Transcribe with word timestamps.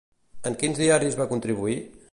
En 0.51 0.55
quins 0.63 0.81
diaris 0.83 1.19
va 1.21 1.29
contribuir? 1.35 1.77